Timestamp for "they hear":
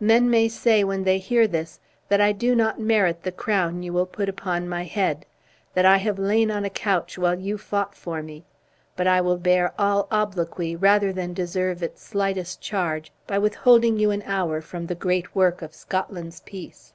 1.04-1.46